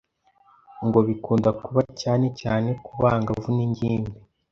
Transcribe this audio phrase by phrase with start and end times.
[0.85, 4.13] ngo bikunda kuba cyane cyane ku bangavu n’ingimbi